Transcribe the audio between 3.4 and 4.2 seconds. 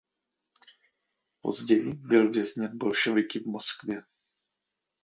Moskvě.